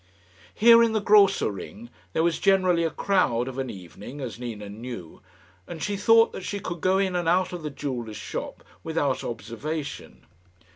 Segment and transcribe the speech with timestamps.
[0.55, 4.67] Here, in the Grosser Ring, there was generally a crowd of an evening, as Nina
[4.67, 5.21] knew,
[5.67, 9.23] and she thought that she could go in and out of the jeweller's shop without
[9.23, 10.25] observation.